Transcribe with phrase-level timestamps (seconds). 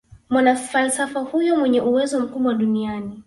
[0.29, 3.17] mwanafalsafa huyo mwenye uwezo mkubwa duniani